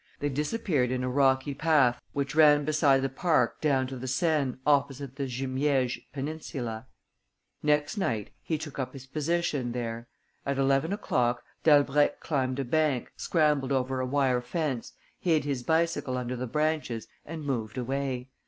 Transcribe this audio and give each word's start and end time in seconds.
They 0.19 0.29
disappeared 0.29 0.89
in 0.89 1.03
a 1.03 1.09
rocky 1.09 1.53
path 1.53 2.01
which 2.11 2.33
ran 2.33 2.65
beside 2.65 3.03
the 3.03 3.07
park 3.07 3.61
down 3.61 3.85
to 3.85 3.95
the 3.97 4.07
Seine, 4.07 4.55
opposite 4.65 5.15
the 5.15 5.25
Jumièges 5.27 6.01
peninsula. 6.11 6.87
Next 7.61 7.97
night, 7.97 8.31
he 8.41 8.57
took 8.57 8.79
up 8.79 8.93
his 8.93 9.05
position 9.05 9.73
there. 9.73 10.07
At 10.43 10.57
eleven 10.57 10.91
o'clock, 10.91 11.43
Dalbrèque 11.63 12.17
climbed 12.19 12.57
a 12.57 12.65
bank, 12.65 13.11
scrambled 13.15 13.71
over 13.71 13.99
a 13.99 14.05
wire 14.07 14.41
fence, 14.41 14.93
hid 15.19 15.43
his 15.43 15.61
bicycle 15.61 16.17
under 16.17 16.35
the 16.35 16.47
branches 16.47 17.07
and 17.23 17.45
moved 17.45 17.77
away. 17.77 18.29